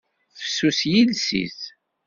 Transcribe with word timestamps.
Fessus 0.41 0.79
yiles-is. 0.91 1.59